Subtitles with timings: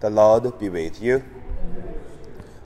[0.00, 1.24] The Lord be with you.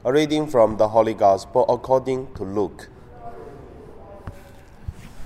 [0.05, 2.90] A reading from the Holy Gospel according to Luke.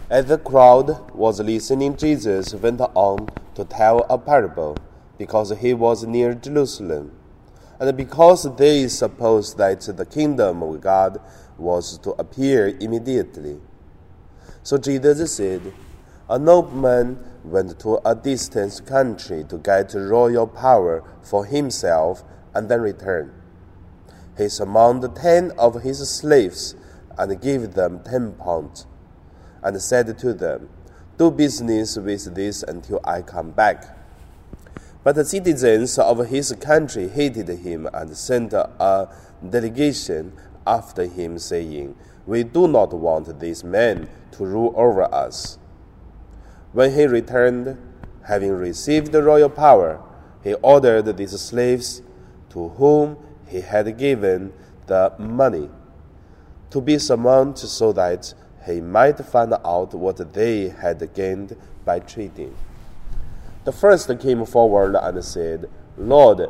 [0.08, 4.76] As the crowd was listening, Jesus went on to tell a parable
[5.18, 7.10] because he was near Jerusalem,
[7.80, 11.20] and because they supposed that the kingdom of God
[11.58, 13.58] was to appear immediately.
[14.62, 15.72] So Jesus said,
[16.28, 22.80] A nobleman went to a distant country to get royal power for himself and then
[22.80, 23.32] return.
[24.36, 26.74] He summoned ten of his slaves
[27.16, 28.86] and gave them ten pounds,
[29.62, 30.68] and said to them,
[31.16, 33.96] Do business with this until I come back.
[35.04, 39.08] But the citizens of his country hated him and sent a
[39.48, 40.32] delegation
[40.66, 41.94] after him, saying,
[42.26, 45.58] We do not want this man to rule over us.
[46.76, 47.78] When he returned,
[48.24, 49.98] having received the royal power,
[50.44, 52.02] he ordered these slaves
[52.50, 53.16] to whom
[53.46, 54.52] he had given
[54.86, 55.70] the money
[56.68, 58.34] to be summoned so that
[58.66, 62.54] he might find out what they had gained by trading.
[63.64, 66.42] The first came forward and said, Lord,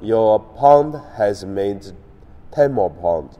[0.00, 1.90] your pound has made
[2.52, 3.36] ten more pounds.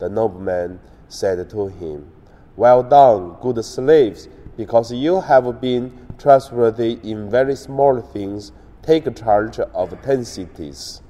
[0.00, 2.10] The nobleman said to him,
[2.56, 9.58] Well done, good slaves, because you have been trustworthy in very small things, take charge
[9.58, 11.02] of ten cities.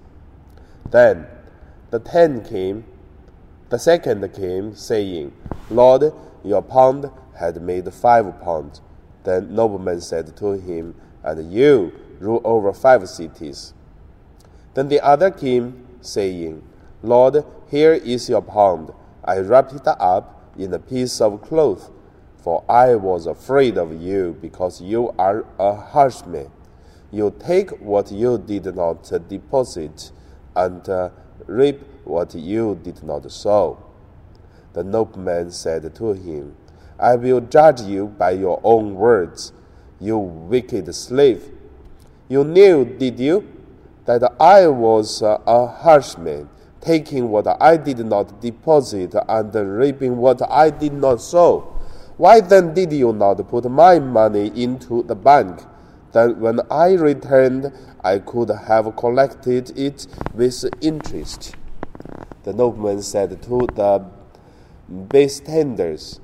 [0.91, 1.27] Then
[1.91, 2.85] the ten came,
[3.69, 5.33] the second came, saying,
[5.71, 6.13] Lord,
[6.45, 8.81] your pound had made five pounds.
[9.25, 13.75] Then nobleman said to him, And you rule over five cities.
[14.75, 16.63] Then the other came, saying,
[17.03, 18.93] Lord, here is your pound.
[19.25, 21.91] I wrapped it up in a piece of cloth,
[22.47, 26.49] for I was afraid of you, because you are a harsh man.
[27.11, 30.13] You take what you did not deposit,
[30.55, 31.11] and uh,
[31.49, 33.85] reap what you did not sow.
[34.75, 36.55] The nobleman said to him,
[37.01, 39.53] I will judge you by your own words,
[39.99, 41.51] you wicked slave.
[42.29, 43.45] You knew, did you,
[44.05, 46.49] that I was uh, a harsh man,
[46.81, 51.73] taking what I did not deposit and reaping what I did not sow?
[52.17, 55.61] Why then did you not put my money into the bank?
[56.13, 57.73] Then when I returned,
[58.03, 61.55] I could have collected it with interest.
[62.45, 64.07] The nobleman said to the
[64.89, 66.21] bystanders,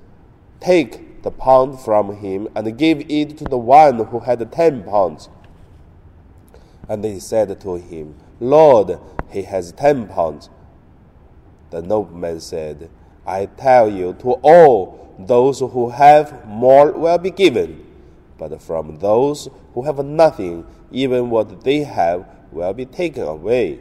[0.60, 5.28] Take the pound from him and give it to the one who had ten pounds.
[6.88, 8.98] And they said to him, Lord,
[9.30, 10.48] he has ten pounds.
[11.70, 12.88] The nobleman said,
[13.26, 17.86] I tell you, to all those who have more will be given,
[18.38, 23.80] but from those who have nothing, even what they have will be taken away.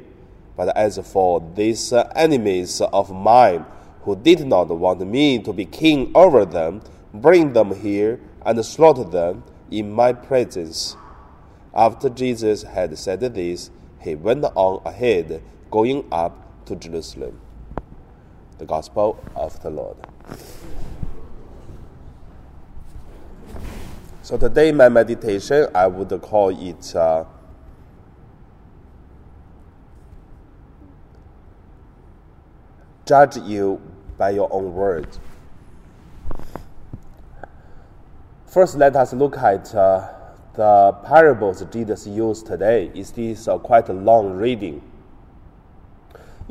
[0.55, 3.65] But as for these enemies of mine,
[4.03, 6.81] who did not want me to be king over them,
[7.13, 10.95] bring them here and slaughter them in my presence.
[11.73, 17.39] After Jesus had said this, he went on ahead, going up to Jerusalem.
[18.61, 19.97] The Gospel of the Lord.
[24.21, 27.23] So today, my meditation, I would call it uh,
[33.07, 33.81] judge you
[34.19, 35.19] by your own words.
[38.45, 40.07] First, let us look at uh,
[40.53, 42.91] the parables Jesus used today.
[42.93, 44.90] Is this uh, quite a long reading?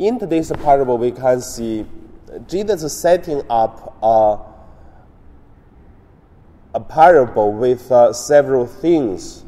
[0.00, 1.84] In today's parable, we can see
[2.46, 4.38] Jesus setting up a,
[6.74, 9.44] a parable with uh, several things,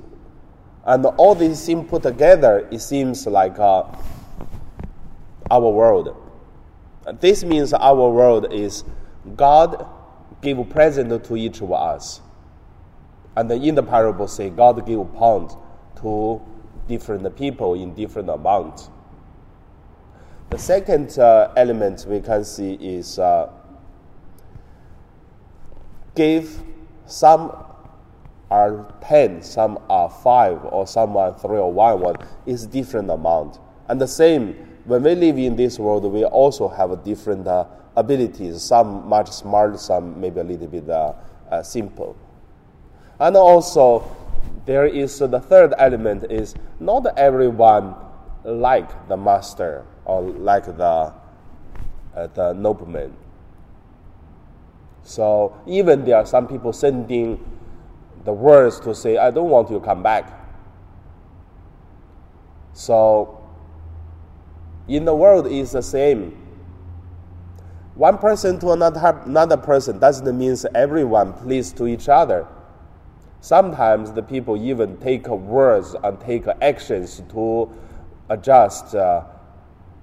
[0.84, 3.84] and all these things put together, it seems like uh,
[5.50, 6.14] our world.
[7.18, 8.84] This means our world is
[9.34, 9.86] God
[10.42, 12.20] give present to each of us.
[13.36, 15.52] And in the parable say God give pound
[16.02, 16.42] to
[16.88, 18.90] different people in different amounts.
[20.52, 23.50] The second uh, element we can see is uh,
[26.14, 26.62] give
[27.06, 27.56] some
[28.50, 33.60] are 10, some are 5, or some are 3 or 1, one is different amount.
[33.88, 34.52] And the same
[34.84, 37.64] when we live in this world, we also have different uh,
[37.96, 38.60] abilities.
[38.60, 41.14] Some much smart, some maybe a little bit uh,
[41.50, 42.14] uh, simple.
[43.18, 44.04] And also,
[44.66, 47.94] there is the third element is not everyone
[48.44, 51.12] like the master or like the
[52.14, 53.14] uh, the nobleman.
[55.02, 57.42] So even there are some people sending
[58.24, 60.40] the words to say, "I don't want you to come back."
[62.72, 63.42] So
[64.88, 66.38] in the world is the same.
[67.94, 72.46] One person to another, another person doesn't mean everyone please to each other.
[73.40, 77.70] Sometimes the people even take words and take actions to
[78.30, 79.24] adjust uh,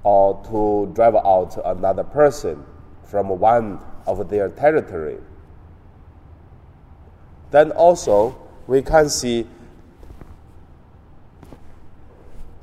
[0.04, 2.66] or to drive out another person
[3.04, 5.18] from one of their territory.
[7.52, 8.38] Then also
[8.68, 9.48] we can see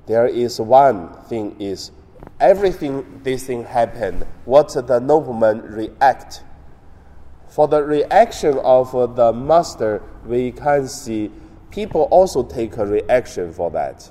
[0.07, 1.91] there is one thing is
[2.39, 6.43] everything this thing happened, what the nobleman react.
[7.49, 11.31] For the reaction of the master, we can see
[11.71, 14.11] people also take a reaction for that.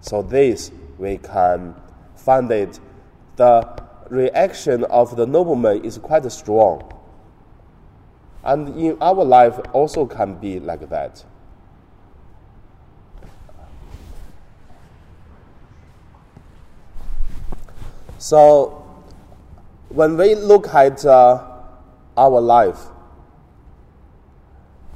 [0.00, 1.74] So this we can
[2.14, 2.80] find it
[3.36, 6.92] the reaction of the nobleman is quite strong.
[8.44, 11.24] And in our life also can be like that.
[18.18, 18.82] So,
[19.88, 21.44] when we look at uh,
[22.16, 22.78] our life,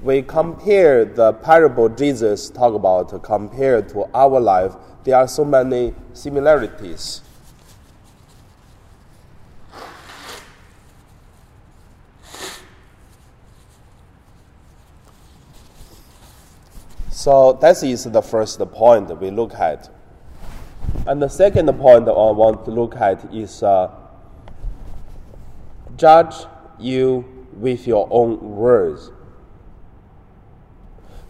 [0.02, 4.74] we compare the parable Jesus talk about compared to our life.
[5.04, 7.20] There are so many similarities.
[17.10, 19.90] So that is the first point we look at.
[21.06, 23.90] And the second point I want to look at is uh,
[25.96, 26.46] judge
[26.78, 29.10] you with your own words.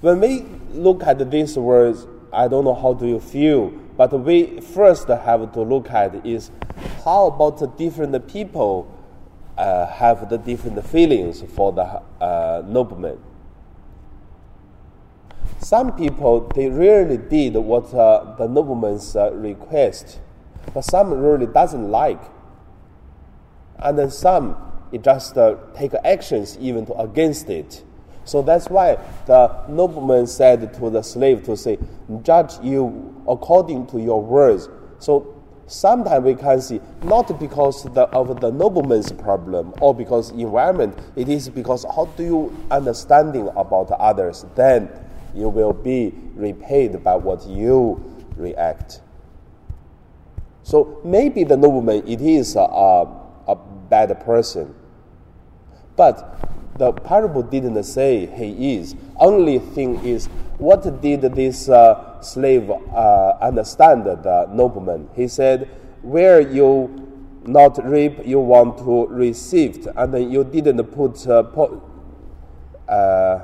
[0.01, 4.61] When we look at these words, I don't know how do you feel, but we
[4.61, 6.51] first have to look at is
[7.05, 8.97] how about the different people
[9.59, 11.83] uh, have the different feelings for the
[12.25, 13.19] uh, nobleman.
[15.59, 20.19] Some people, they really did what uh, the nobleman's uh, request,
[20.73, 22.23] but some really doesn't like.
[23.79, 24.57] And then some,
[24.93, 27.85] it just uh, take actions even to against it.
[28.25, 31.79] So that's why the nobleman said to the slave to say,
[32.23, 34.69] judge you according to your words.
[34.99, 40.99] So sometimes we can see not because the, of the nobleman's problem or because environment,
[41.17, 44.91] it is because how do you understanding about others, then
[45.35, 48.03] you will be repaid by what you
[48.37, 49.01] react.
[50.63, 53.03] So maybe the nobleman it is a, a,
[53.49, 54.75] a bad person,
[55.97, 56.39] but
[56.81, 58.97] the parable didn't say he is.
[59.17, 65.09] Only thing is, what did this uh, slave uh, understand the nobleman?
[65.15, 65.69] He said,
[66.01, 66.89] "Where you
[67.45, 71.83] not reap, you want to receive, and you didn't put." Uh, po-
[72.89, 73.41] uh,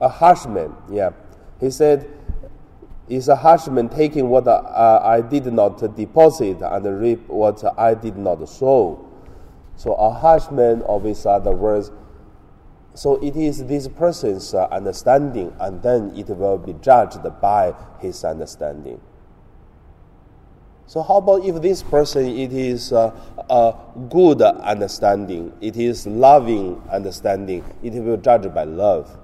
[0.00, 0.74] a harshman.
[0.90, 1.10] Yeah,
[1.60, 2.08] he said,
[3.08, 8.16] "Is a harshman taking what uh, I did not deposit and reap what I did
[8.16, 9.11] not sow?"
[9.82, 11.90] So a harshman, or with other words,
[12.94, 18.22] so it is this person's uh, understanding, and then it will be judged by his
[18.22, 19.00] understanding.
[20.86, 23.10] So how about if this person it is uh,
[23.50, 23.74] a
[24.08, 29.18] good understanding, it is loving understanding, it will judge by love.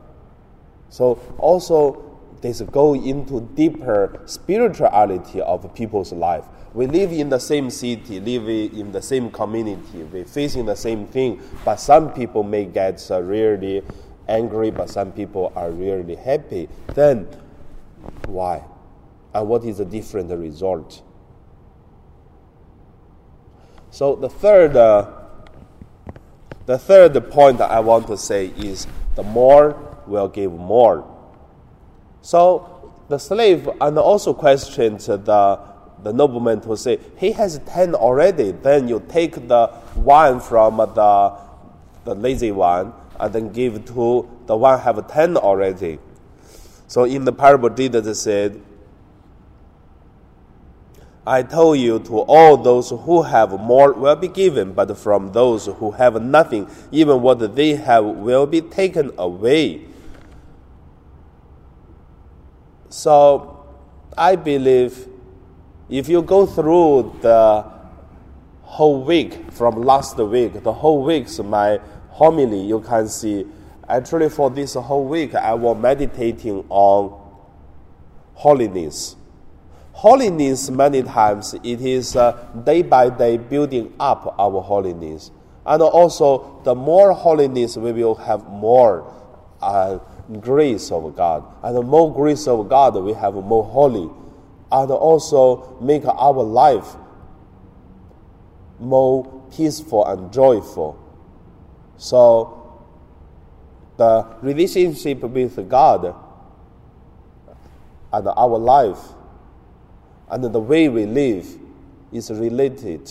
[0.89, 2.08] So also
[2.41, 6.45] this go into deeper spirituality of people's life.
[6.75, 11.07] We live in the same city, live in the same community, we're facing the same
[11.07, 13.83] thing, but some people may get really
[14.29, 16.69] angry, but some people are really happy.
[16.95, 17.27] Then
[18.27, 18.65] why?
[19.35, 21.03] And what is the different result?
[23.91, 25.11] So the third, uh,
[26.67, 28.87] the third point I want to say is
[29.17, 31.18] the more will give more.
[32.23, 35.61] So the slave and also questioned the,
[36.03, 41.39] the nobleman to say, he has ten already, then you take the one from the,
[42.05, 45.99] the lazy one and then give to the one have ten already.
[46.87, 48.63] So in the parable, Jesus said,
[51.27, 55.67] I told you to all those who have more will be given, but from those
[55.67, 59.85] who have nothing, even what they have will be taken away.
[62.91, 63.67] So
[64.17, 65.09] I believe
[65.89, 67.65] if you go through the
[68.63, 71.81] whole week from last week, the whole week's my
[72.11, 73.47] homily, you can see
[73.89, 77.21] actually for this whole week I was meditating on
[78.35, 79.17] holiness.
[79.93, 82.33] Holiness many times it is uh,
[82.65, 85.31] day by day building up our holiness.
[85.67, 89.13] And also the more holiness we will have more
[89.61, 89.99] uh,
[90.41, 91.45] grace of God.
[91.63, 94.11] And the more grace of God, we have more holy.
[94.71, 96.97] and also make our life
[98.79, 99.25] more
[99.57, 100.99] peaceful and joyful.
[101.97, 102.81] So,
[103.97, 106.15] the relationship with God
[108.13, 109.01] and our life
[110.31, 111.47] and the way we live
[112.13, 113.11] is related.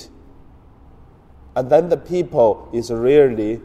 [1.56, 3.62] And then the people is really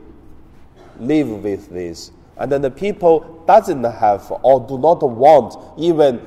[0.99, 2.11] live with this.
[2.43, 6.21] And then the people doesn't have or do not want even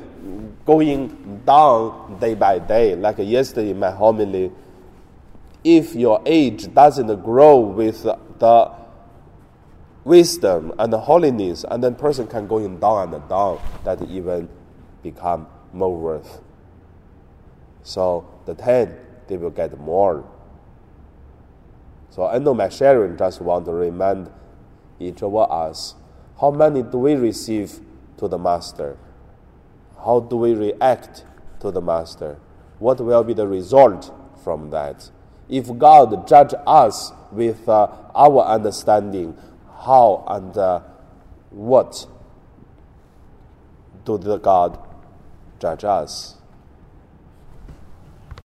[0.65, 2.95] going down day by day.
[2.95, 4.49] Like yesterday in my homily,
[5.65, 8.71] if your age doesn't grow with the
[10.05, 14.47] wisdom and the holiness, and then person can going down and down, that even
[15.03, 16.39] become more worth.
[17.83, 18.95] So the ten,
[19.27, 20.23] they will get more.
[22.09, 24.31] So I know my sharing just want to remind
[24.97, 25.95] each of us
[26.39, 27.79] how many do we receive
[28.17, 28.97] to the Master?
[29.97, 31.25] How do we react
[31.61, 32.37] to the Master?
[32.79, 34.13] What will be the result
[34.43, 35.09] from that?
[35.47, 39.37] If God judge us with uh, our understanding,
[39.85, 40.81] how and uh,
[41.51, 42.05] what
[44.03, 44.77] do the God
[45.59, 46.35] judge us?